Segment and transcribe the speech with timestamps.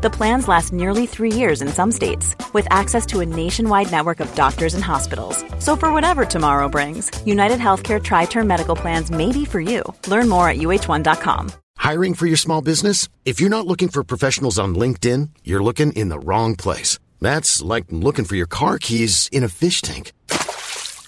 [0.00, 4.20] The plans last nearly three years in some states, with access to a nationwide network
[4.20, 5.44] of doctors and hospitals.
[5.58, 9.82] So, for whatever tomorrow brings, United Healthcare Tri Term Medical Plans may be for you.
[10.06, 11.50] Learn more at uh1.com.
[11.78, 13.08] Hiring for your small business?
[13.24, 17.00] If you're not looking for professionals on LinkedIn, you're looking in the wrong place.
[17.20, 20.12] That's like looking for your car keys in a fish tank.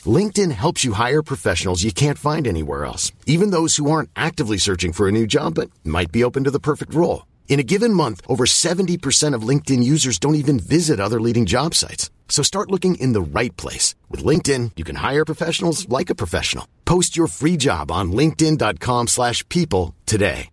[0.04, 4.58] LinkedIn helps you hire professionals you can't find anywhere else, even those who aren't actively
[4.58, 7.22] searching for a new job but might be open to the perfect role.
[7.49, 11.73] In a given month, over 70% of LinkedIn users don't even visit other leading job
[11.73, 12.09] sites.
[12.27, 13.95] So start looking in the right place.
[14.09, 16.67] With LinkedIn, you can hire professionals like a professional.
[16.83, 20.49] Post your free job on linkedin.com slash people today.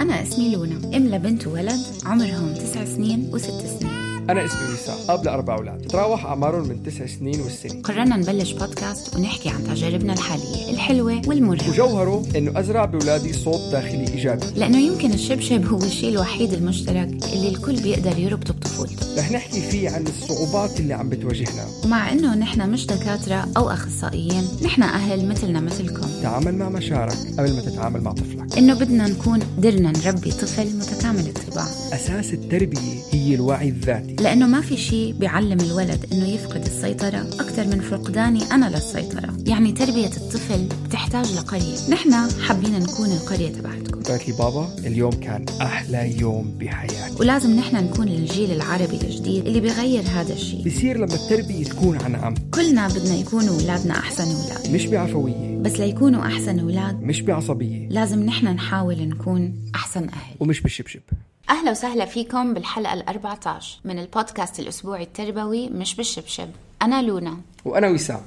[0.00, 3.95] أنا اسمي لونا أم لبنت وولد عمرهم تسع سنين وست سنين
[4.29, 5.87] أنا اسمي وسام أب لأربع أولاد.
[5.87, 11.69] تراوح أعمارهم من تسع سنين والسنة قررنا نبلش بودكاست ونحكي عن تجاربنا الحالية الحلوة والمرهقة.
[11.69, 14.45] وجوهره إنه أزرع بأولادي صوت داخلي إيجابي.
[14.55, 19.17] لأنه يمكن الشبشب هو الشيء الوحيد المشترك اللي الكل بيقدر يربطه بطفولته.
[19.17, 21.65] رح نحكي فيه عن الصعوبات اللي عم بتواجهنا.
[21.85, 26.07] ومع إنه نحن مش دكاترة أو أخصائيين نحن أهل مثلنا مثلكم.
[26.21, 28.57] تعامل مع مشاعرك قبل ما تتعامل مع طفلك.
[28.57, 31.67] إنه بدنا نكون قدرنا نربي طفل متكامل الطباع.
[31.93, 34.16] أساس التربية هي الوعي الذاتي.
[34.21, 39.37] لأنه ما في شيء بيعلم الولد إنه يفقد السيطرة أكثر من فقداني أنا للسيطرة.
[39.47, 41.89] يعني تربية الطفل بتحتاج لقرية.
[41.89, 44.03] نحن حابين نكون القرية تبعتكم.
[44.03, 47.15] قالت لي بابا اليوم كان أحلى يوم بحياتي.
[47.19, 50.65] ولازم نحن نكون الجيل العربي الجديد اللي بيغير هذا الشيء.
[50.65, 54.73] بصير لما التربية تكون عن عمق كلنا بدنا يكونوا أولادنا أحسن أولاد.
[54.73, 55.57] مش بعفوية.
[55.57, 57.89] بس ليكونوا أحسن أولاد مش بعصبية.
[57.89, 60.35] لازم نحن نحاول نكون أحسن أهل.
[60.39, 61.01] ومش بالشبشب.
[61.49, 66.49] أهلا وسهلا فيكم بالحلقة ال 14 من البودكاست الأسبوعي التربوي مش بالشبشب.
[66.81, 67.37] أنا لونا.
[67.65, 68.21] وأنا وسام.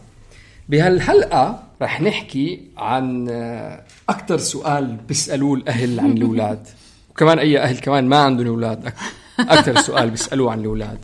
[0.68, 6.66] بهالحلقة رح نحكي عن آه، أكثر سؤال بيسألوه الأهل عن الأولاد.
[7.10, 8.92] وكمان أي أهل كمان ما عندهم أولاد
[9.38, 10.98] أكثر سؤال بيسألوه عن الأولاد.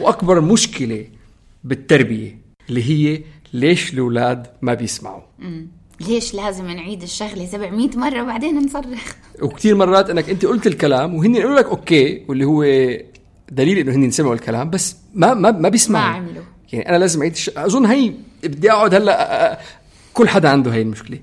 [0.00, 1.06] وأكبر مشكلة
[1.64, 2.38] بالتربية
[2.68, 5.22] اللي هي ليش الأولاد ما بيسمعوا.
[6.00, 9.12] ليش لازم نعيد الشغلة 700 مرة وبعدين نصرخ؟
[9.42, 12.62] وكثير مرات إنك أنت قلت الكلام وهن يقولوا لك أوكي واللي هو
[13.50, 16.10] دليل إنه هن سمعوا الكلام بس ما ما ما بيسمعوا.
[16.10, 16.42] ما عملوا.
[16.72, 17.50] يعني أنا لازم أعيد الش...
[17.56, 18.12] أظن هي
[18.42, 19.60] بدي أقعد هلأ
[20.14, 21.18] كل حدا عنده هي المشكلة.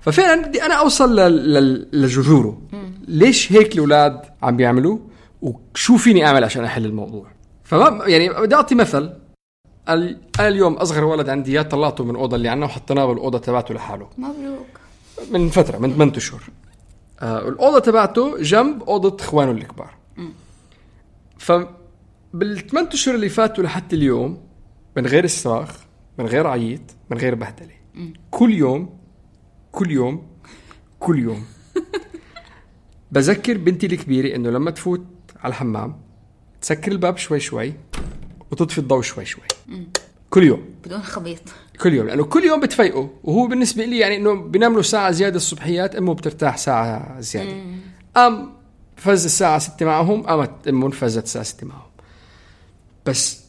[0.00, 1.88] ففعلا بدي أنا أوصل لل...
[1.92, 2.62] لجذوره.
[3.08, 4.98] ليش هيك الأولاد عم بيعملوا؟
[5.42, 7.26] وشو فيني أعمل عشان أحل الموضوع؟
[7.64, 9.10] فما يعني بدي أعطي مثل.
[9.88, 14.08] اليوم أصغر ولد عندي يا طلعته من الاوضه اللي عنا وحطيناه بالأوضة تبعته لحاله.
[14.18, 14.80] مبروك.
[15.30, 16.42] من فترة من 8 اشهر
[17.20, 19.94] آه الأوضة تبعته جنب أوضة إخوانه الكبار.
[21.38, 21.52] ف
[22.34, 24.42] بالثمان اشهر اللي فاتوا لحتى اليوم
[24.96, 25.70] من غير صراخ
[26.18, 26.80] من غير عيط
[27.10, 27.74] من غير بهدلة.
[28.30, 28.98] كل يوم
[29.72, 30.26] كل يوم
[30.98, 31.44] كل يوم.
[33.12, 36.00] بذكر بنتي الكبيرة إنه لما تفوت على الحمام
[36.60, 37.74] تسكر الباب شوي شوي
[38.52, 39.44] وتطفي الضوء شوي شوي.
[40.30, 40.64] كل يوم.
[40.84, 41.40] بدون خبيط.
[41.80, 45.36] كل يوم لأنه كل يوم بتفيقه وهو بالنسبة لي يعني إنه بنام له ساعة زيادة
[45.36, 47.52] الصبحيات أمه بترتاح ساعة زيادة.
[48.16, 48.52] قام
[48.96, 51.90] فز الساعة 6 معهم قامت امه فزت الساعة 6 معهم.
[53.06, 53.40] بس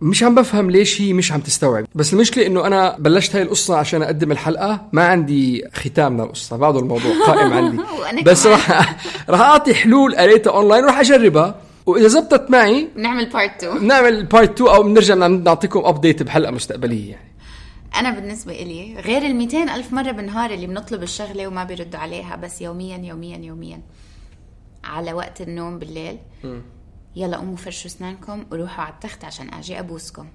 [0.00, 1.86] مش عم بفهم ليش هي مش عم تستوعب.
[1.94, 4.88] بس المشكلة إنه أنا بلشت هاي القصة عشان أقدم الحلقة.
[4.92, 7.82] ما عندي ختام للقصة بعده الموضوع قائم عندي.
[8.26, 8.46] بس.
[8.46, 8.96] راح
[9.28, 11.54] راح أعطي حلول قريتها أونلاين وراح أجربها.
[11.90, 17.10] وإذا زبطت معي نعمل part 2 بنعمل part 2 أو بنرجع نعطيكم update بحلقة مستقبلية
[17.10, 17.30] يعني.
[17.94, 22.36] أنا بالنسبة إلي غير ال 200 ألف مرة بالنهار اللي بنطلب الشغلة وما بيردوا عليها
[22.36, 23.82] بس يوميا يوميا يوميا.
[24.84, 26.18] على وقت النوم بالليل.
[27.16, 30.26] يلا قوموا فرشوا أسنانكم وروحوا على التخت عشان أجي أبوسكم.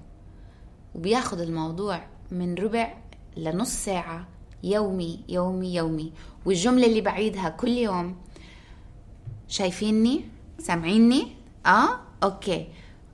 [0.94, 2.94] وبياخد الموضوع من ربع
[3.36, 4.28] لنص ساعة.
[4.64, 6.12] يومي يومي يومي.
[6.44, 8.16] والجملة اللي بعيدها كل يوم.
[9.48, 10.24] شايفيني؟
[10.58, 11.35] سامعيني؟
[11.66, 11.88] آه؟
[12.22, 12.66] أوكي.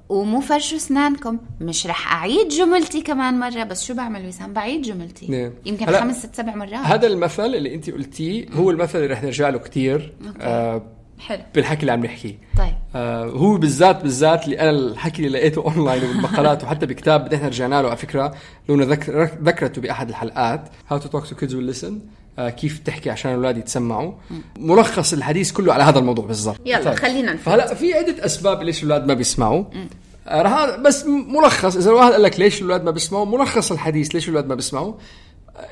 [0.09, 1.39] ومو فرشوا أسنانكم.
[1.61, 5.27] مش رح أعيد جملتي كمان مرة بس شو بعمل وسام بعيد جملتي.
[5.27, 5.53] نعم.
[5.67, 6.75] يمكن خمس ست سبع مرات.
[6.75, 10.83] هذا المثل اللي انت قلتيه هو المثل اللي رح نرجع له كثير آه
[11.19, 11.43] حلو.
[11.55, 12.75] بالحكي اللي عم نحكيه طيب.
[12.95, 17.83] آه هو بالذات بالذات اللي أنا الحكي اللي لقيته اونلاين وبالمقالات وحتى بكتاب نحن رجعنا
[17.83, 18.35] له على فكرة
[18.69, 20.69] لونا ذكر ذكرته بأحد الحلقات.
[20.91, 21.85] How to talk to kids will listen.
[21.85, 24.13] آه كيف تحكي عشان الاولاد يتسمعوا.
[24.59, 26.61] ملخص الحديث كله على هذا الموضوع بالضبط.
[26.67, 27.45] يلا، خلينا نفوت.
[27.45, 29.65] فهلا في عدة أسباب ليش الاولاد ما بيسمعوا.
[30.29, 31.77] آه، راح بس ملخص.
[31.77, 34.95] إذا الواحد قال لك ليش الاولاد ما بيسمعوا ملخص الحديث ليش الاولاد ما بيسمعوا.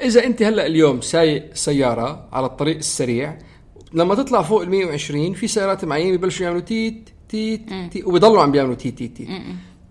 [0.02, 3.38] إذا أنت هلا اليوم سايق سيارة على الطريق السريع
[3.92, 7.60] لما تطلع فوق ال 120 في سيارات معينة ببلشوا يعملوا تيت تيت
[7.90, 9.28] تيت وبيضلوا عم بيعملوا تيت تيت تيت.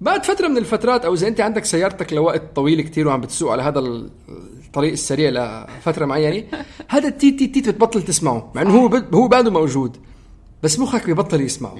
[0.01, 3.63] بعد فترة من الفترات أو إذا أنت عندك سيارتك لوقت طويل كتير وعم بتسوق على
[3.63, 3.79] هذا
[4.69, 6.47] الطريق السريع لفترة معينة.
[6.87, 9.97] هذا التيت تيت تيت بتبطل تسمعه مع إنه هو هو بعده موجود
[10.63, 11.77] بس مخك بيبطل يسمعه.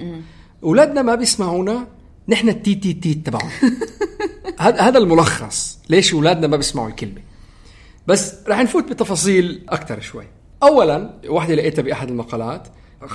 [0.64, 1.86] أولادنا ما بيسمعونا
[2.28, 3.50] نحن التيت تيت تيت تبعهم.
[4.60, 7.20] هذا هذا الملخص ليش أولادنا ما بيسمعوا الكلمة.
[8.06, 10.24] بس رح نفوت بتفاصيل أكثر شوي.
[10.62, 12.68] اولا وحدة لقيتها بأحد المقالات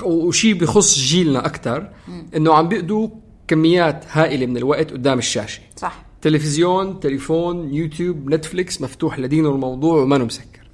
[0.03, 1.89] وشيء بخص جيلنا أكثر
[2.35, 3.09] إنه عم بيقضوا
[3.47, 5.61] كميات هائلة من الوقت قدام الشاشة.
[5.75, 6.04] صح.
[6.25, 10.69] تلفزيون تليفون يوتيوب نتفليكس مفتوح لدينه الموضوع وما مسكر.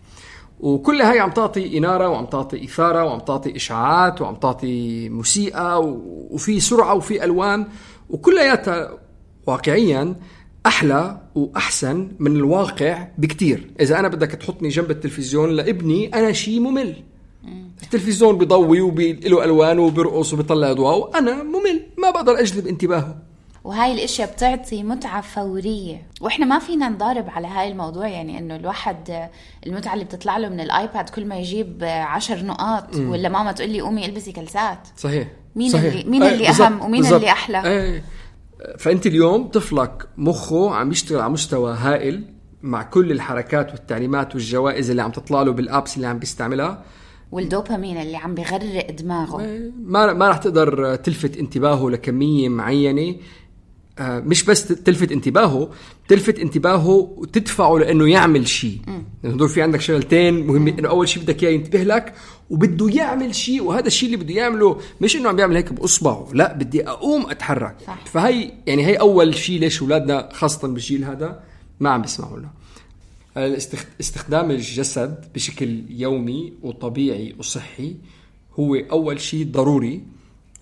[0.60, 5.96] وكل هاي عم تعطي إنارة وعم تعطي إثارة وعم تعطي إشعاعات وعم تعطي موسيقى
[6.32, 7.66] وفي سرعة وفي ألوان
[8.10, 8.98] وكلياتها
[9.48, 10.16] واقعيا
[10.66, 13.72] أحلى وأحسن من الواقع بكتير.
[13.80, 16.96] إذا أنا بدك تحطني جنب التلفزيون لابني أنا شيء ممل.
[17.84, 21.82] التلفزيون بيضوي وله ألوان وبيرقص وبيطلع اضواء وأنا ممل.
[21.98, 23.31] ما بقدر أجذب انتباهه.
[23.64, 29.30] وهاي الإشياء بتعطي متعة فورية وإحنا ما فينا نضارب على هاي الموضوع يعني إنه الواحد
[29.68, 33.10] المتعة اللي بتطلع له من الآيباد كل ما يجيب عشر نقاط م.
[33.10, 35.94] ولا ماما تقول لي قومي البسي كلسات صحيح مين صحيح.
[35.94, 37.20] اللي مين اللي أهم ومين بالزبط.
[37.20, 38.04] اللي أحلى إيه.
[38.78, 45.02] فأنت اليوم طفلك مخه عم يشتغل على مستوى هائل مع كل الحركات والتعليمات والجوائز اللي
[45.02, 46.84] عم تطلع له بالآبس اللي عم بيستعملها
[47.32, 49.72] والدوبامين اللي عم بغرق دماغه.
[49.84, 53.16] ما ما راح تقدر تلفت انتباهه لكمية معينة
[54.00, 55.70] مش بس تلفت انتباهه
[56.08, 58.80] تلفت انتباهه وتدفعه لأنه يعمل شيء.
[59.24, 62.14] يعني هدول في عندك شغلتين مهمين إنه أول شيء بدك إياه ينتبه لك
[62.50, 66.54] وبده يعمل شيء وهذا الشيء اللي بده يعمله مش إنه عم بيعمل هيك بأصبعه لا
[66.54, 67.76] بدي أقوم أتحرك.
[67.88, 68.06] صح.
[68.06, 71.44] فهي يعني هي أول شيء ليش أولادنا خاصة بالجيل هذا
[71.80, 72.50] ما عم بيسمعوا لنا.
[74.00, 77.96] استخدام الجسد بشكل يومي وطبيعي وصحي
[78.60, 80.02] هو أول شيء ضروري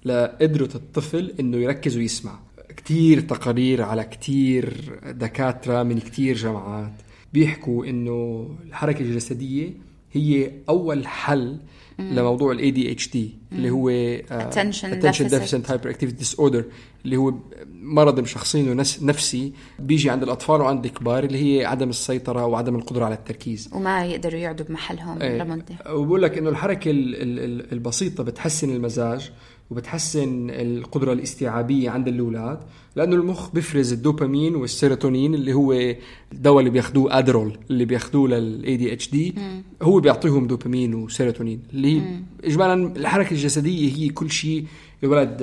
[0.06, 2.40] لقدرة الطفل إنه يركز ويسمع.
[2.80, 4.74] كتير تقارير على كتير
[5.06, 6.94] دكاترة من كتير جامعات
[7.34, 9.74] بيحكوا إنه الحركة الجسدية
[10.12, 11.58] هي أول حل
[12.00, 13.90] لموضوع ال ADHD اللي هو
[14.30, 15.72] attention, attention deficit.
[15.72, 16.64] hyperactivity disorder
[17.06, 17.34] اللي هو
[17.81, 23.16] مرض مشخصينه نفسي بيجي عند الأطفال وعند الكبار اللي هي عدم السيطرة وعدم القدرة على
[23.16, 23.70] التركيز.
[23.74, 25.44] وما يقدروا يقعدوا بمحلهم إيه.
[25.44, 25.76] لمدة.
[25.90, 26.92] وبقول لك إنه الحركة
[27.72, 29.31] البسيطة بتحسن المزاج
[29.71, 32.60] وبتحسن القدرة الاستيعابية عند الأولاد
[32.95, 35.95] لأنه المخ بيفرز الدوبامين والسيروتونين اللي هو
[36.33, 39.36] الدواء اللي بياخذوه Adderall اللي بياخذوه لل ADHD
[39.81, 44.66] هو بيعطيهم دوبامين وسيروتونين اللي هي اجمالا الحركة الجسدية هي كل شيء
[45.04, 45.38] الولد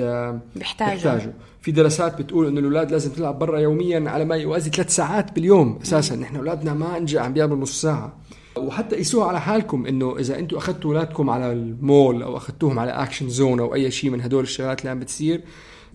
[0.55, 0.93] بيحتاجه.
[0.93, 1.33] بيحتاجه.
[1.61, 5.79] في دراسات بتقول إنه الأولاد لازم تلعب برا يوميا على ما يوازي ثلاث ساعات باليوم
[5.81, 6.15] أساسا.
[6.15, 8.17] نحن أولادنا ما انجا عم بيعملوا نص ساعة.
[8.57, 13.29] وحتى قيسوها على حالكم إنه إذا أنتم أخذتوا أولادكم على المول أو أخذتوهم على Action
[13.29, 15.41] Zone أو أي شيء من هدول الشغلات اللي عم بتصير.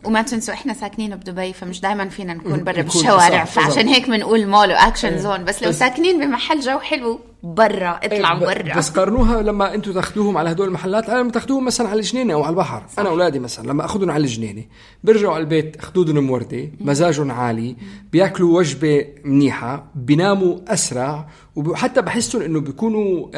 [0.05, 4.69] وما تنسوا إحنا ساكنين بدبي فمش دائما فينا نكون برا بالشوارع فعشان هيك بنقول مول
[4.69, 7.20] و Action Zone بس لو ساكنين بمحل جو حلو.
[7.43, 8.77] برا اطلعوا إيه، برا.
[8.77, 12.50] بس قارنوها لما أنتم تاخذوهم على هدول المحلات لما تاخذوهم مثلا على الجنينة أو على
[12.50, 12.83] البحر.
[12.93, 12.99] صح.
[12.99, 14.65] أنا أولادي مثلا لما أخذهم على الجنينة
[15.05, 17.77] بيرجعوا على البيت خدودهم مورده مزاجهم عالي
[18.12, 23.29] بياكلوا وجبة منيحة بيناموا أسرع وحتى بحسهم إنه بيكونوا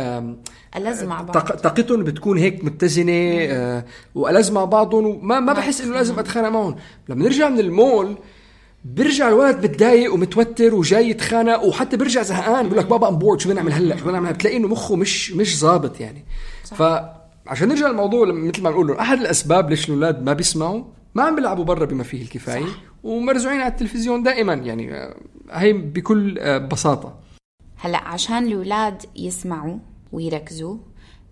[0.77, 1.39] ألذ مع بعض.
[1.39, 3.85] طاقتهم بتكون هيك متزنة آه
[4.15, 6.77] وألذ مع بعضهم وما ما بحس إنه لازم أتخانق معهم.
[7.09, 8.17] لما نرجع من المول
[8.85, 13.49] بيرجع الولد متضايق ومتوتر وجاي يتخانق وحتى بيرجع زهقان بيقول لك بابا I'm bored شو
[13.49, 16.25] بدنا نعمل هلأ؟ شو بدنا نعمل بتلاقي إنه مخه مش مش ظابط يعني.
[16.65, 16.77] صح.
[16.77, 21.65] فعشان نرجع للموضوع مثل ما بنقول أحد الأسباب ليش الأولاد ما بيسمعوا ما عم بيلعبوا
[21.65, 22.81] برا بما فيه الكفاية صح.
[23.05, 25.17] ومرزوعين على التلفزيون دائما يعني آه،
[25.51, 27.19] هي بكل آه، بساطة.
[27.77, 29.79] هلأ عشان الأولاد يسمعوا
[30.13, 30.77] ويركزوا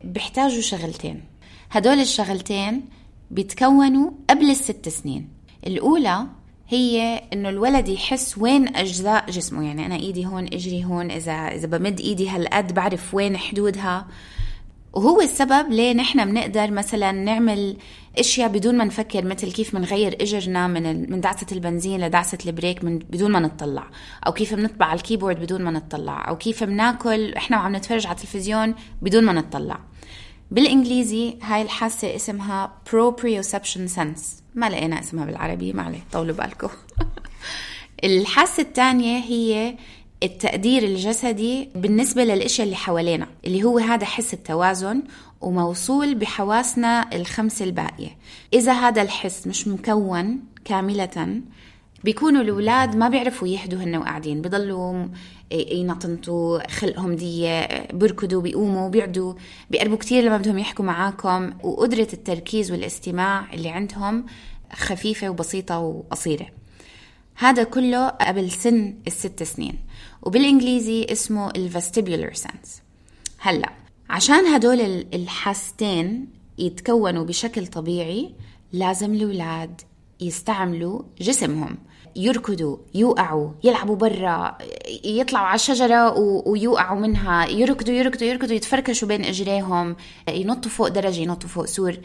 [0.05, 1.25] بيحتاجوا شغلتين.
[1.71, 2.85] هدول الشغلتين
[3.31, 5.29] بيتكونوا قبل الست سنين.
[5.67, 6.27] الأولى
[6.73, 9.67] هي إنه الولد يحس وين أجزاء جسمه.
[9.67, 14.07] يعني أنا إيدي هون إجري هون إذا إذا بمد إيدي هالقد بعرف وين حدودها.
[14.93, 17.77] وهو السبب ليه نحن بنقدر مثلا نعمل
[18.19, 22.99] أشياء بدون ما نفكر مثل كيف بنغير إجرنا من من دعسه البنزين لدعسه البريك من
[22.99, 23.87] بدون ما نطلع.
[24.27, 26.29] أو كيف بنطبع على الكيبورد بدون ما نطلع.
[26.29, 29.81] أو كيف بناكل إحنا وعم نتفرج على التلفزيون بدون ما نطلع.
[30.51, 34.42] بالإنجليزي هاي الحاسة اسمها proprioception sense.
[34.55, 36.69] ما لقينا اسمها بالعربي ما عليه طولوا بالكم.
[38.05, 39.75] الحاسة الثانية هي
[40.23, 45.03] التقدير الجسدي بالنسبة للأشياء اللي حوالينا اللي هو هذا حس التوازن
[45.41, 48.17] وموصول بحواسنا الخمسة الباقية.
[48.55, 51.43] إذا هذا الحس مش مكون كاملة
[52.05, 55.07] بيكونوا الأولاد ما بيعرفوا يهدوا هن وقاعدين بضلوا
[55.53, 59.35] ينطنطوا خلقهم دي بيركضوا بيقوموا بيقعدوا
[59.71, 61.53] بيقربوا كتير لما بدهم يحكوا معاكم.
[61.63, 64.27] وقدرة التركيز والاستماع اللي عندهم
[64.73, 66.47] خفيفة وبسيطة وقصيرة.
[67.35, 69.79] هذا كله قبل سن الست سنين.
[70.23, 72.83] وبالإنجليزي اسمه الفستيبولار سنس
[73.39, 73.73] هلأ
[74.11, 74.81] عشان هدول
[75.15, 76.27] الحاستين
[76.59, 78.35] يتكونوا بشكل طبيعي
[78.73, 79.81] لازم الأولاد
[80.27, 81.79] يستعملوا جسمهم.
[82.17, 84.59] يركضوا يوقعوا يلعبوا برا
[85.05, 87.47] يطلعوا على الشجرة ويوقعوا منها.
[87.47, 89.97] يركضوا يركضوا يركضوا يتفركشوا بين إجريهم.
[90.29, 91.97] ينطوا فوق درجة ينطوا فوق سور.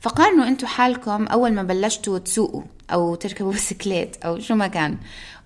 [0.00, 2.62] فقارنوا أنتم حالكم أول ما بلشتوا تسوقوا
[2.92, 4.98] أو تركبوا بسكليت أو شو ما كان.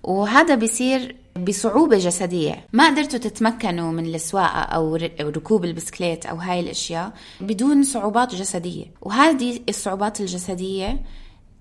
[0.03, 2.65] وهذا بيصير بصعوبة جسدية.
[2.73, 8.85] ما قدرتوا تتمكنوا من السواقة أو ركوب البسكليت أو هاي الأشياء بدون صعوبات جسدية.
[9.01, 10.99] وهذه الصعوبات الجسدية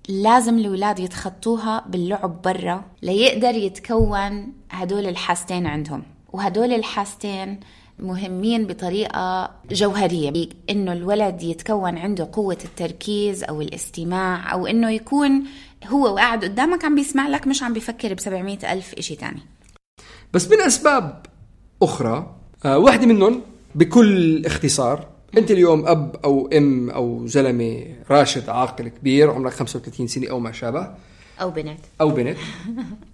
[0.08, 6.02] لازم الأولاد يتخطوها باللعب برا ليقدر يتكون هدول الحاستين عندهم.
[6.32, 7.60] وهدول الحاستين
[7.98, 15.44] مهمين بطريقة جوهرية إنه الولد يتكون عنده قوة التركيز أو الاستماع أو إنه يكون
[15.86, 18.18] هو وقاعد قدامك عم بيسمع لك مش عم بيفكر ب
[18.64, 19.40] ألف إشي تاني.
[20.32, 21.26] بس من أسباب
[21.82, 22.34] أخرى
[22.64, 23.42] آه واحدة منهم
[23.74, 30.30] بكل اختصار أنت اليوم أب أو أم أو زلمة راشد عاقل كبير عمرك 35 سنة
[30.30, 30.94] أو ما شابه.
[31.40, 31.80] أو بنت.
[32.00, 32.36] أو بنت.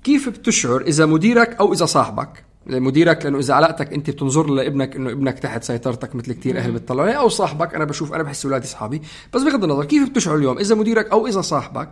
[0.05, 5.11] كيف بتشعر إذا مديرك أو إذا صاحبك؟ مديرك لأنه إذا علاقتك أنت بتنظر لابنك إنه
[5.11, 9.03] ابنك تحت سيطرتك مثل كثير أهل بتطلعوا أو صاحبك أنا بشوف أنا بحس اولادي اصحابي
[9.35, 11.89] بس بغض النظر كيف بتشعر اليوم؟ إذا مديرك أو إذا صاحبك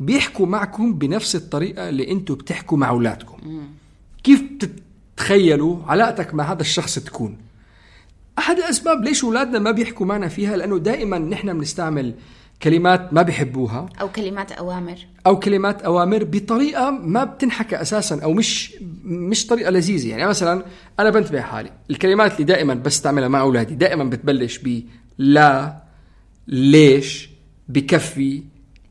[0.00, 3.36] بيحكوا معكم بنفس الطريقة اللي أنتم بتحكوا مع أولادكم.
[4.24, 7.36] كيف بتتخيلوا علاقتك مع هذا الشخص تكون؟
[8.38, 12.14] أحد الأسباب ليش أولادنا ما بيحكوا معنا فيها؟ لأنه دائما نحن بنستعمل
[12.62, 15.06] كلمات ما بحبوها أو كلمات أوامر.
[15.26, 18.74] أو كلمات أوامر بطريقة ما بتنحكى أساسا أو مش
[19.04, 20.08] مش طريقة لذيذة.
[20.08, 20.64] يعني مثلا
[21.00, 21.70] أنا بنتبه حالي.
[21.90, 24.82] الكلمات اللي دائما بستعملها مع أولادي دائما بتبلش ب
[25.18, 25.76] لا
[26.48, 27.30] ليش
[27.68, 28.42] بكفي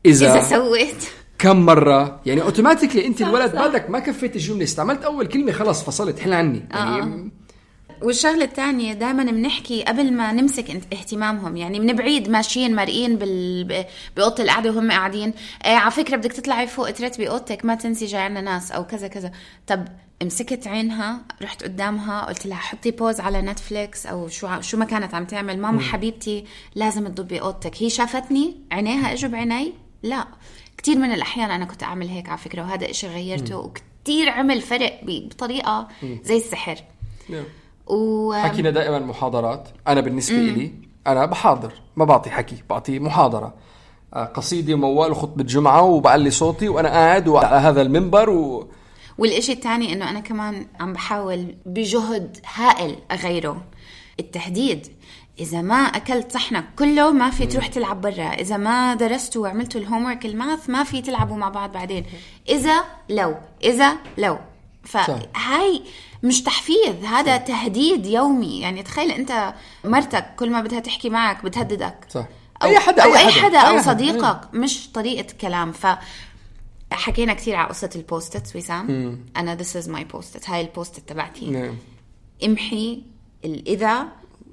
[0.06, 1.04] إذا إذا سويت.
[1.38, 2.20] كم مرة.
[2.26, 4.64] يعني automatically أنت الولد بعدك ما كفيت الجملة.
[4.64, 6.62] استعملت أول كلمة خلص فصلت حل عني.
[6.70, 7.24] يعني آه.
[8.04, 11.56] والشغلة الثانية دائما بنحكي قبل ما نمسك اهتمامهم.
[11.56, 13.84] يعني من بعيد ماشيين مرئين بال...
[14.16, 15.34] بأوضة القعدة وهم قاعدين.
[15.64, 19.08] إيه على فكرة بدك تطلعي فوق ترتبي أوضتك ما تنسي جاي عنا ناس أو كذا
[19.08, 19.32] كذا.
[19.66, 19.88] طب
[20.22, 25.14] مسكت عينها رحت قدامها قلت لها حطي pause على Netflix أو شو شو ما كانت
[25.14, 25.58] عم تعمل.
[25.58, 26.44] ماما حبيبتي
[26.74, 27.82] لازم تضبي أوضتك.
[27.82, 30.26] هي شافتني عينيها إجوا بعيني؟ لا.
[30.78, 35.00] كثير من الأحيان أنا كنت أعمل هيك على فكرة وهذا إشي غيرته وكثير عمل فرق
[35.02, 35.88] بطريقة
[36.22, 36.76] زي السحر.
[37.28, 37.44] نعم.
[37.86, 38.32] و...
[38.32, 39.68] حكينا دائما محاضرات.
[39.88, 40.48] أنا بالنسبة مم.
[40.48, 40.72] لي
[41.06, 43.54] أنا بحاضر ما بعطي حكي بعطي محاضرة.
[44.14, 48.68] آه، قصيده وموال وخطبة جمعة وبعلي صوتي وأنا قاعد على هذا المنبر و...
[49.18, 53.62] والإشي الثاني إنه أنا كمان عم بحاول بجهد هائل أغيره.
[54.20, 54.86] التحديد
[55.38, 58.28] إذا ما أكلت صحنك كله ما في تروح تلعب برا.
[58.28, 62.04] إذا ما درستوا وعملتوا ال homework ال math ما في تلعبوا مع بعض بعدين.
[62.48, 64.38] إذا لو إذا لو.
[64.84, 65.82] فهاي
[66.24, 67.44] مش تحفيز هذا صح.
[67.44, 68.60] تهديد يومي.
[68.60, 69.54] يعني تخيل أنت
[69.84, 72.06] مرتك كل ما بدها تحكي معك بتهددك.
[72.08, 72.26] صح.
[72.62, 73.58] أو أي حدا أو أي حدا.
[73.58, 74.40] أو صديقك.
[74.54, 75.72] مش طريقة كلام.
[75.72, 75.86] ف
[76.92, 79.18] حكينا كثير على قصة ال post-it وسام.
[79.36, 81.50] أنا this is my post-it هاي ال post-it تبعتي.
[81.50, 81.76] نعم.
[82.44, 83.02] امحي
[83.44, 84.06] الإذا.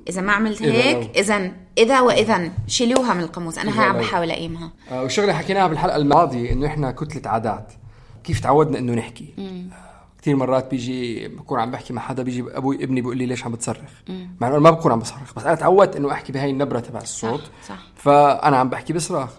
[0.09, 3.57] إذا ما عملت هيك اذا إذا واذا شيلوها من القاموس.
[3.57, 4.71] أنا هاي عم بحاول أقيمها.
[4.91, 7.73] آه والشغله حكيناها بالحلقة الماضية إنه إحنا كتلة عادات.
[8.23, 9.33] كيف تعودنا إنه نحكي.
[9.37, 9.69] مم.
[10.21, 13.51] كثير مرات بيجي بكون عم بحكي مع حدا بيجي أبوي ابني بيقول لي ليش عم
[13.51, 13.91] بتصرخ؟
[14.41, 17.41] مع إنه ما بكون عم بصرخ بس أنا تعودت إنه أحكي بهاي النبرة تبع الصوت.
[17.41, 17.87] صح, صح.
[17.95, 19.29] فأنا عم بحكي بصراخ.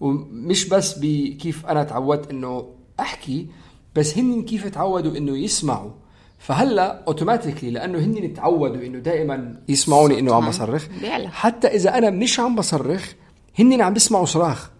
[0.00, 3.46] ومش بس بكيف أنا تعودت إنه أحكي
[3.94, 5.90] بس هن كيف تعودوا إنه يسمعوا.
[6.38, 10.86] فهلأ automatically لأنه هن تعودوا إنه دائما يسمعوني إنه عم بصرخ.
[11.26, 13.12] حتى إذا أنا مش عم بصرخ
[13.58, 14.70] هن عم بيسمعوا صراخ.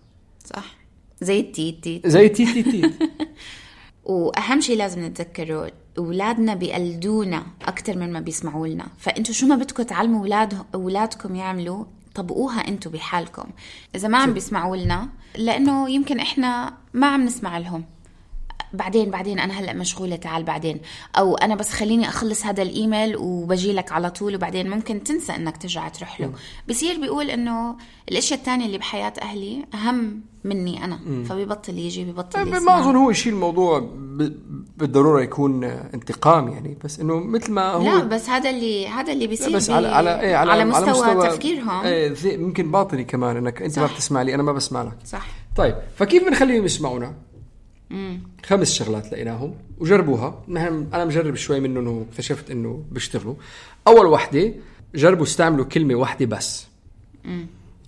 [0.44, 0.76] صح.
[1.20, 2.06] زي التيت تيت.
[2.06, 2.92] زي التيت تيت تيت.
[4.08, 9.82] وأهم شيء لازم نتذكره أولادنا بيقلدونا أكثر من ما بيسمعوا لنا فأنتوا شو ما بدكم
[9.82, 11.84] تعلموا أولاد أولادكم يعملوا
[12.14, 13.44] طبقوها أنتوا بحالكم.
[13.94, 17.84] إذا ما عم بيسمعوا لنا لأنه يمكن إحنا ما عم نسمع لهم.
[18.72, 20.80] بعدين بعدين أنا هلأ مشغولة تعال بعدين.
[21.18, 25.56] أو أنا بس خليني أخلص هذا الإيميل وبجي لك على طول وبعدين ممكن تنسى إنك
[25.56, 26.32] ترجع تروح له
[26.68, 27.76] بصير بيقول إنه
[28.08, 30.98] الأشياء الثانية اللي بحياة أهلي أهم مني أنا.
[31.06, 31.24] مم.
[31.24, 32.58] فبيبطل يجي بيبطل يسمع.
[32.58, 33.90] ما أظن هو يشيل الموضوع
[34.76, 39.26] بالضرورة يكون انتقام يعني بس إنه مثل ما هو لا بس هذا اللي هذا اللي
[39.26, 41.80] بيصير بس على على إيه على, على مستوى, على مستوى تفكيرهم.
[41.84, 43.82] إيه ممكن باطني كمان إنك أنت صح.
[43.82, 44.98] ما بتسمع لي أنا ما بسمع لك.
[45.04, 45.26] صح.
[45.56, 47.14] طيب فكيف بنخليهم يسمعونا؟
[48.46, 50.44] خمس شغلات لقيناهم وجربوها.
[50.48, 53.34] نحن أنا مجرب شوي منهم واكتشفت إنه بيشتغلوا.
[53.86, 54.52] أول وحدة
[54.94, 56.66] جربوا استعملوا كلمة واحدة بس.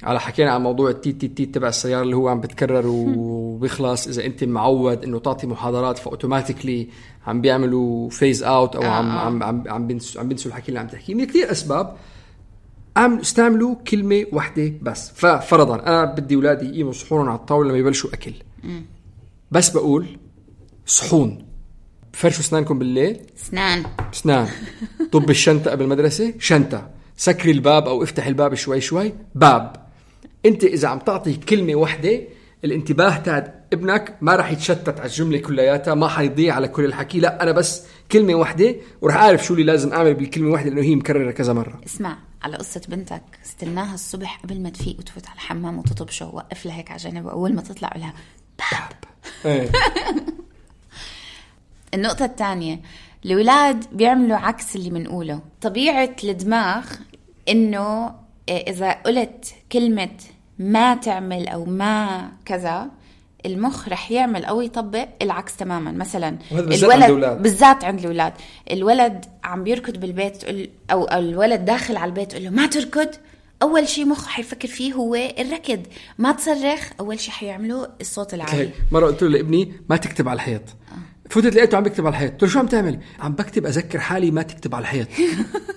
[0.02, 4.06] على حكينا عن موضوع التي تي تي تبع السيارة اللي هو عم بتكرر وبيخلص.
[4.06, 6.88] إذا أنت معود إنه تعطي محاضرات ف automatically
[7.26, 10.86] عم بيعملوا phase out أو عم عم عم عم بينسوا عم بينسوا الحكي اللي عم
[10.86, 11.14] تحكيه.
[11.14, 11.96] من كثير أسباب
[12.96, 15.10] عم استعملوا كلمة واحدة بس.
[15.10, 18.32] ففرضا أنا بدي اولادي يقيموا صحونهم على الطاولة لما يبلشوا أكل.
[19.50, 20.18] بس بقول
[20.86, 21.46] صحون.
[22.12, 23.20] فرشوا اسنانكم بالليل.
[23.36, 23.84] اسنان.
[24.14, 24.48] اسنان.
[25.12, 26.34] طب الشنطة قبل المدرسة.
[26.38, 26.90] شنطة.
[27.16, 29.12] سكري الباب أو افتح الباب شوي شوي.
[29.34, 29.76] باب.
[30.46, 32.20] أنت إذا عم تعطي كلمة واحدة
[32.64, 37.20] الانتباه تاع ابنك ما راح يتشتت على الجملة كلياتها ما حيضيع على كل الحكي.
[37.20, 40.96] لا أنا بس كلمة واحدة وراح أعرف شو اللي لازم أعمل بالكلمة واحدة لأنه هي
[40.96, 41.80] مكررة كذا مرة.
[41.86, 46.76] اسمع على قصة بنتك استناها الصبح قبل ما تفيق وتفوت على الحمام وتطبشه وقف لها
[46.76, 47.24] هيك على جنب.
[47.24, 48.14] وأول ما تطلع لها
[51.94, 52.80] النقطة الثانية
[53.24, 56.84] الأولاد بيعملوا عكس اللي بنقوله طبيعة الدماغ
[57.48, 58.14] إنه
[58.48, 60.10] إذا قلت كلمة
[60.58, 62.90] ما تعمل أو ما كذا
[63.46, 65.92] المخ رح يعمل أو يطبق العكس تماما.
[65.92, 68.32] مثلا وهذا بالذات عند الأولاد.
[68.70, 73.08] الولد عم بيركض بالبيت تقول أو أو الولد داخل على البيت تقول له ما تركض؟
[73.62, 75.82] أول شيء مخه حيفكر فيه هو الركض.
[76.18, 78.70] ما تصرخ أول شيء حيعمله الصوت العالي.
[78.92, 80.62] مرة قلت له لابني ما تكتب على الحيط.
[81.30, 82.32] فتت لقيته عم بكتب على الحيط.
[82.32, 85.08] قلت له شو عم تعمل؟ عم بكتب أذكر حالي ما تكتب على الحيط.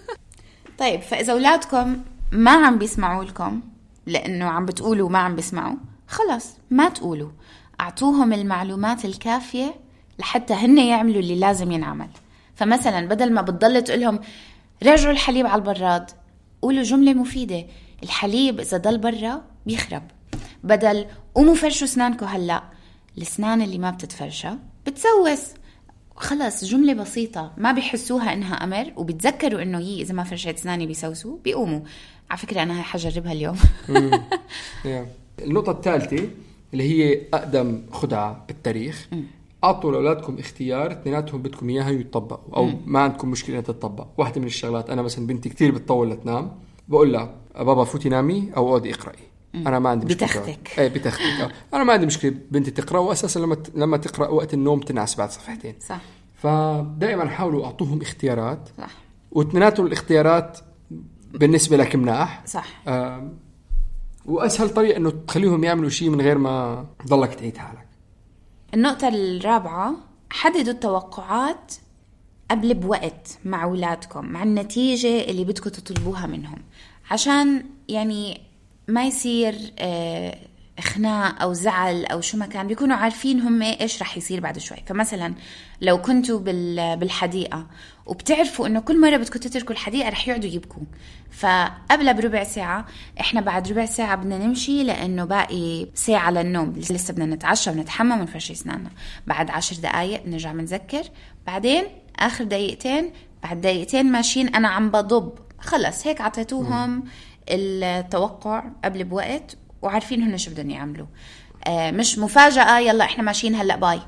[0.80, 1.98] طيب فإذا أولادكم
[2.32, 3.62] ما عم بيسمعوا لكم
[4.06, 5.76] لأنه عم بتقولوا ما عم بيسمعوا
[6.08, 7.30] خلص ما تقولوا.
[7.80, 9.76] أعطوهم المعلومات الكافية
[10.20, 12.10] لحتى هن يعملوا اللي لازم ينعمل.
[12.56, 14.20] فمثلا بدل ما بتضل تقول لهم
[14.84, 16.12] رجعوا الحليب على البراد.
[16.64, 17.66] قولوا جملة مفيدة.
[18.04, 20.04] الحليب إذا ضل برا بيخرب.
[20.64, 21.06] بدل
[21.36, 22.64] قوموا فرشوا اسنانكم هلأ.
[23.18, 24.50] الاسنان اللي ما بتتفرشى
[24.88, 25.54] بتسوس.
[26.16, 27.54] خلص جملة بسيطة.
[27.58, 31.80] ما بيحسوها إنها أمر وبيتذكروا إنه يي إذا ما فرشيت اسناني بيسوسوا بيقوموا.
[32.30, 33.58] على فكرة أنا هاي حجربها اليوم.
[34.86, 35.08] يا.
[35.42, 36.30] النقطة الثالثة
[36.74, 39.08] اللي هي أقدم خدعة بالتاريخ.
[39.64, 44.48] أعطوا لأولادكم اختيار اثنيناتهم بدكم إياها يطبقوا أو ما عندكم مشكلة إنها تطبق واحدة من
[44.48, 46.52] الشغلات أنا مثلا بنتي كثير بتطول لتنام
[46.88, 49.20] بقول لها بابا فوتي نامي أو اقعدي اقرأي.
[49.56, 50.28] أنا ما عندي مشكلة.
[50.28, 50.80] بتختك.
[50.80, 51.22] إيه بتختك.
[51.22, 51.52] آه.
[51.74, 55.76] أنا ما عندي مشكلة بنتي تقرأ وأساسا لما لما تقرأ وقت النوم تنعس بعد صفحتين.
[55.88, 56.02] صح.
[56.36, 58.70] فدائما حاولوا أعطوهم اختيارات.
[58.78, 58.92] صح.
[59.32, 60.60] واثنيناتهم الاختيارات
[61.34, 62.82] بالنسبة لك مناح صح.
[62.88, 63.38] آم،
[64.26, 67.88] وأسهل طريقة إنه تخليهم يعملوا شيء من غير ما تضلك تعيد حالك.
[68.74, 69.96] النقطة الرابعة
[70.30, 71.74] حددوا التوقعات
[72.52, 76.58] قبل بوقت مع أولادكم مع النتيجة اللي بدكم تطلبوها منهم.
[77.12, 78.42] عشان يعني
[78.88, 80.38] ما يصير آه،
[80.80, 84.78] خناق أو زعل أو شو ما كان بيكونوا عارفين هم إيش رح يصير بعد شوي.
[84.86, 85.34] فمثلا
[85.82, 87.68] لو كنتوا بال- بالحديقة
[88.06, 90.84] وبتعرفوا إنه كل مرة بدكم تتركوا الحديقة رح يقعدوا يبكوا
[91.32, 92.86] فقبلها بربع ساعة
[93.20, 96.74] إحنا بعد ربع ساعة بدنا نمشي لأنه باقي ساعة للنوم.
[96.78, 98.90] لسه بدنا نتعشى ونتحمم ونفرش أسناننا.
[99.28, 101.04] بعد عشر دقايق بنرجع بنذكر
[101.48, 101.84] بعدين
[102.20, 103.12] آخر دقيقتين
[103.44, 105.34] بعد دقيقتين ماشيين أنا عم بضب.
[105.60, 107.04] خلص هيك عطيتوهم
[107.50, 109.58] التوقع قبل بوقت.
[109.84, 111.06] وعارفين هن شو بدهم يعملوا.
[111.68, 114.00] آه مش مفاجأة يلا إحنا ماشيين هلأ bye.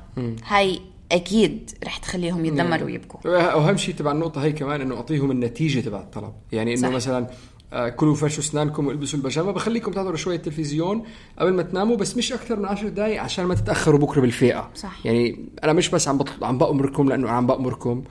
[0.46, 0.80] هاي
[1.12, 3.30] أكيد رح تخليهم يتدمروا ويبكوا.
[3.30, 6.32] واهم شيء تبع النقطة هي كمان إنه أعطيهم النتيجة تبع الطلب.
[6.52, 6.90] يعني إنه.
[6.90, 7.26] مثلا
[7.72, 11.02] آه، كلوا فرشوا أسنانكم والبسوا البيجامه بخليكم تحضروا شوية تلفزيون
[11.38, 14.70] قبل ما تناموا بس مش أكثر من 10 دقائق عشان ما تتأخروا بكرة بالفيقة.
[14.74, 15.06] صح.
[15.06, 16.28] يعني أنا مش بس عم بط...
[16.42, 18.02] عم بأمركم لأنه عم بأمركم.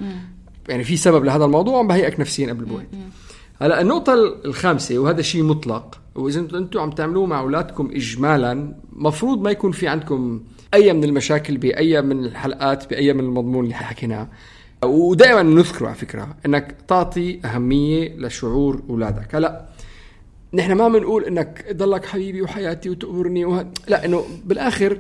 [0.70, 2.88] يعني في سبب لهذا الموضوع عم بهيئك نفسيا قبل البويت.
[3.62, 4.14] هلا النقطة
[4.46, 9.88] الخامسة وهذا شيء مطلق وإذا أنتم عم تعملوه مع أولادكم إجمالا مفروض ما يكون في
[9.88, 10.42] عندكم
[10.74, 14.28] أي من المشاكل بأي من الحلقات بأي من المضمون اللي حكيناه.
[14.84, 19.36] ودائما نذكره على فكرة إنك تعطي أهمية لشعور أولادك.
[19.36, 19.66] هلا
[20.54, 23.66] نحن ما بنقول إنك ضلك حبيبي وحياتي وتقبرني وه...
[23.88, 25.00] لا إنه بالآخر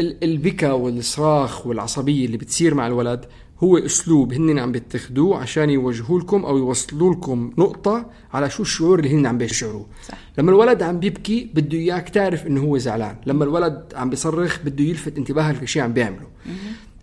[0.00, 3.24] ال- البكا والصراخ والعصبية اللي بتصير مع الولد
[3.62, 8.98] هو أسلوب هن عم بيتخذوه عشان يوجهوا لكم أو يوصلوا لكم نقطة على شو الشعور
[8.98, 10.18] اللي هن عم بيشعروه صح.
[10.38, 13.16] لما الولد عم بيبكي بده إياك تعرف إنه هو زعلان.
[13.26, 16.26] لما الولد عم بيصرخ بده يلفت انتباهك لشيء عم بيعمله.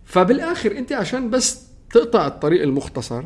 [0.04, 3.24] فبالآخر أنت عشان بس تقطع الطريق المختصر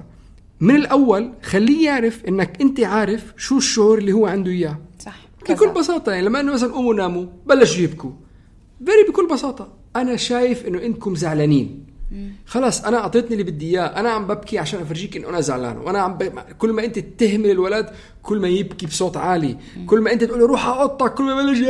[0.60, 4.78] من الأول خليه يعرف إنك أنت عارف شو الشعور اللي هو عنده إياه.
[4.98, 5.16] صح.
[5.50, 5.68] بكل.
[5.68, 8.10] بساطة يعني لما إنه مثلا قوموا ناموا بلشوا يبكوا.
[8.86, 9.72] فيري بكل بساطة.
[9.96, 11.89] أنا شايف إنه إنكم زعلانين.
[12.46, 13.86] خلاص أنا أعطيتني اللي بدي إياه.
[13.86, 15.78] أنا عم ببكي عشان أفرجيك إنه أنا زعلان.
[15.78, 16.22] وأنا عم ب...
[16.58, 17.90] كل ما أنت تهمل الولد
[18.22, 19.56] كل ما يبكي بصوت عالي.
[19.86, 21.60] كل ما أنت تقول له روح على اوضتك كل ما بلش.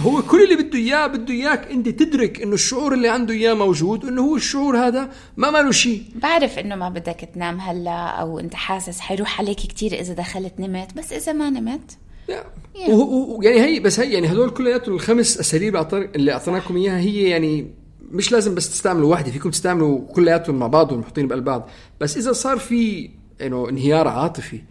[0.00, 4.04] هو كل اللي بده إياه بده إياك أنت تدرك إنه الشعور اللي عنده إياه موجود
[4.04, 6.02] وانه هو الشعور هذا ما ماله شيء.
[6.14, 10.96] بعرف إنه ما بدك تنام هلا أو أنت حاسس حيروح عليك كتير إذا دخلت نمت
[10.96, 11.98] بس إذا ما نمت
[12.28, 12.44] يعني.
[13.42, 17.79] يعني هي بس هي يعني هدول كلياتهم الخمس أساليب اللي أعطيناكم إياها هي يعني
[18.10, 21.68] مش لازم بس تستعملوا واحدة فيكم تستعملوا كلياتهم مع بعض ومحطين بقلب بعض.
[22.00, 23.10] بس إذا صار في
[23.42, 24.62] إنه انهيار عاطفي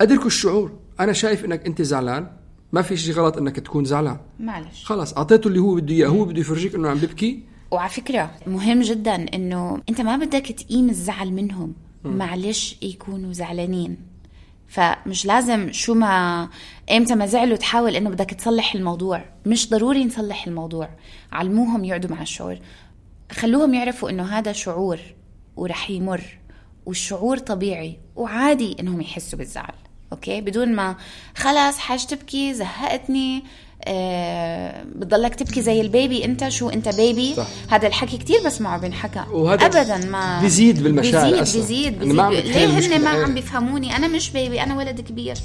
[0.00, 0.72] أدركوا الشعور.
[1.00, 2.30] أنا شايف إنك أنت زعلان
[2.72, 4.16] ما في شيء غلط إنك تكون زعلان.
[4.40, 4.84] معلش.
[4.84, 8.80] خلاص أعطيته اللي هو بده إياه هو بده يفرجيك إنه عم ببكي وعلى فكرة مهم
[8.80, 11.74] جدا إنه أنت ما بدك تقيم الزعل منهم.
[12.04, 13.96] معلش يكونوا زعلانين.
[14.70, 16.48] فمش لازم شو ما
[16.92, 19.24] إمتى ما زعلوا تحاول إنه بدك تصلح الموضوع.
[19.46, 20.88] مش ضروري نصلح الموضوع.
[21.32, 22.58] علموهم يقعدوا مع الشعور.
[23.32, 24.98] خلوهم يعرفوا إنه هذا شعور
[25.56, 26.22] ورح يمر
[26.86, 29.74] والشعور طبيعي وعادي إنهم يحسوا بالزعل.
[30.12, 30.96] okay؟ بدون ما
[31.36, 33.44] خلاص حاج تبكي زهقتني
[33.84, 36.24] آه بتضلك تبكي زي ال baby.
[36.24, 37.34] انت شو؟ انت baby.
[37.34, 37.46] صح.
[37.68, 39.24] هذا الحكي كثير بسمعه بينحكى.
[39.34, 41.60] ابدا ما بيزيد بالمشاعر بيزيد أصلاً.
[41.60, 42.14] بيزيد, بيزيد.
[42.16, 45.36] ما ليه هن ما عم بيفهموني؟ أنا مش baby أنا ولد كبير.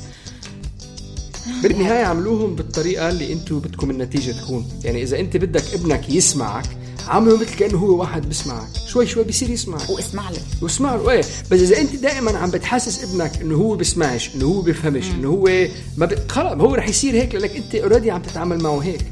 [1.64, 4.68] بالنهاية عملوهم بالطريقة اللي أنتم بدكم النتيجة تكون.
[4.84, 6.66] يعني إذا أنت بدك ابنك يسمعك
[7.08, 9.90] عامله مثل كأنه هو واحد بيسمعك شوي شوي بيصير يسمعك.
[9.90, 11.12] واسمع له واسمع له.
[11.12, 11.24] إيه.
[11.52, 15.68] بس إذا أنت دائما عم بتحسس ابنك إنه هو بيسمعش إنه هو بيفهمش إنه هو
[15.98, 16.32] ما ب...
[16.32, 19.06] خلص هو رح يصير هيك لأنك أنت already عم تتعامل معه هيك.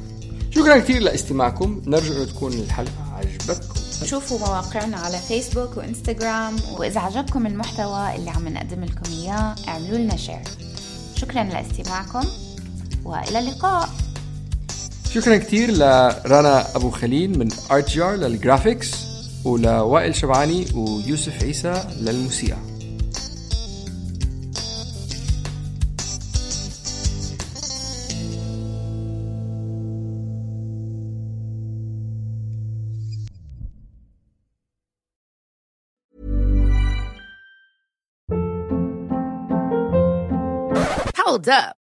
[0.51, 1.81] شكرا كثير لاستماعكم.
[1.87, 3.73] نرجو انه تكون الحلقة عجبتكم
[4.05, 10.17] شوفوا مواقعنا على فيسبوك وانستغرام وإذا عجبكم المحتوى اللي عم نقدم لكم إياه اعملوا لنا
[10.17, 10.41] share
[11.15, 12.27] شكرا لاستماعكم
[13.05, 13.89] وإلى اللقاء.
[15.13, 18.91] شكرا كثير لرنا أبو خليل من ارت جار للجرافيكس
[19.45, 22.57] ولوائل شبعاني ويوسف عيسى للموسيقى
[41.15, 41.82] Hold up.